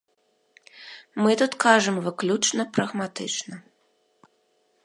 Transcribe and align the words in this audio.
Мы 1.21 1.31
тут 1.43 1.51
кажам 1.67 1.95
выключна 2.07 2.61
прагматычна. 2.79 3.55